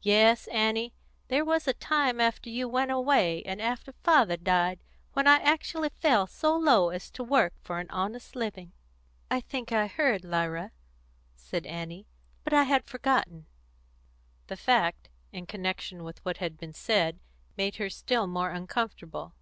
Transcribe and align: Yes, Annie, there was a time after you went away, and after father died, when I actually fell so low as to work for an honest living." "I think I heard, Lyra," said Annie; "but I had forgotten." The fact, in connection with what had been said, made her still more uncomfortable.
Yes, 0.00 0.46
Annie, 0.46 0.94
there 1.28 1.44
was 1.44 1.68
a 1.68 1.74
time 1.74 2.22
after 2.22 2.48
you 2.48 2.66
went 2.66 2.90
away, 2.90 3.42
and 3.42 3.60
after 3.60 3.92
father 4.02 4.38
died, 4.38 4.78
when 5.12 5.26
I 5.26 5.40
actually 5.40 5.90
fell 5.90 6.26
so 6.26 6.56
low 6.56 6.88
as 6.88 7.10
to 7.10 7.22
work 7.22 7.52
for 7.60 7.78
an 7.78 7.90
honest 7.90 8.34
living." 8.34 8.72
"I 9.30 9.40
think 9.42 9.70
I 9.70 9.86
heard, 9.86 10.24
Lyra," 10.24 10.72
said 11.36 11.66
Annie; 11.66 12.06
"but 12.44 12.54
I 12.54 12.62
had 12.62 12.86
forgotten." 12.86 13.44
The 14.46 14.56
fact, 14.56 15.10
in 15.32 15.44
connection 15.44 16.02
with 16.02 16.24
what 16.24 16.38
had 16.38 16.56
been 16.56 16.72
said, 16.72 17.20
made 17.58 17.76
her 17.76 17.90
still 17.90 18.26
more 18.26 18.48
uncomfortable. 18.52 19.34